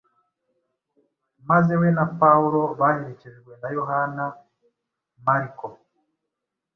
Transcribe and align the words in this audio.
maze 1.49 1.73
we 1.81 1.87
na 1.97 2.05
Pawulo 2.19 2.61
baherekejwe 2.79 3.51
na 3.61 3.67
Yohana 3.77 4.25
Mariko 5.25 5.67